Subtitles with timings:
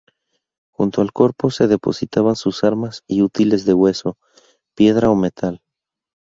[0.71, 4.17] Junto al cuerpo se depositaban sus armas y útiles de hueso,
[4.73, 5.61] piedra o metal.